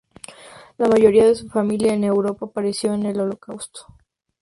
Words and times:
La 0.79 0.87
mayoría 0.87 1.27
de 1.27 1.35
su 1.35 1.47
familia 1.47 1.93
en 1.93 2.03
Europa 2.03 2.47
pereció 2.49 2.95
en 2.95 3.05
el 3.05 3.19
Holocausto. 3.19 3.85